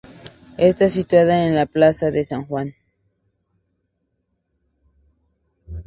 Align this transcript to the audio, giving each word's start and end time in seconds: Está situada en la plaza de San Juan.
Está 0.57 0.89
situada 0.89 1.45
en 1.45 1.53
la 1.53 1.67
plaza 1.67 2.09
de 2.09 2.25
San 2.25 2.45
Juan. 2.47 2.73